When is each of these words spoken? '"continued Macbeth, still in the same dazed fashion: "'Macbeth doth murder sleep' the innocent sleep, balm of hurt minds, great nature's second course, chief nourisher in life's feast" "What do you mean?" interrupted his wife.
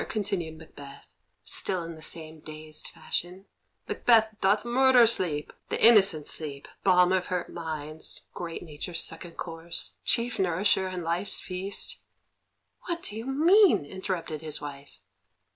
'"continued 0.09 0.57
Macbeth, 0.57 1.05
still 1.43 1.83
in 1.83 1.93
the 1.93 2.01
same 2.01 2.39
dazed 2.39 2.87
fashion: 2.87 3.45
"'Macbeth 3.87 4.29
doth 4.41 4.65
murder 4.65 5.05
sleep' 5.05 5.53
the 5.69 5.79
innocent 5.79 6.27
sleep, 6.27 6.67
balm 6.83 7.11
of 7.11 7.27
hurt 7.27 7.53
minds, 7.53 8.23
great 8.33 8.63
nature's 8.63 9.03
second 9.03 9.37
course, 9.37 9.91
chief 10.03 10.39
nourisher 10.39 10.87
in 10.87 11.03
life's 11.03 11.39
feast" 11.39 11.99
"What 12.87 13.03
do 13.03 13.15
you 13.15 13.27
mean?" 13.27 13.85
interrupted 13.85 14.41
his 14.41 14.59
wife. 14.59 14.97